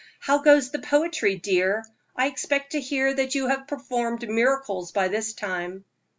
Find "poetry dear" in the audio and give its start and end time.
0.79-1.85